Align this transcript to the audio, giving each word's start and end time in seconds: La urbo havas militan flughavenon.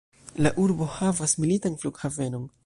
La 0.45 0.51
urbo 0.63 0.87
havas 0.93 1.37
militan 1.45 1.77
flughavenon. 1.85 2.51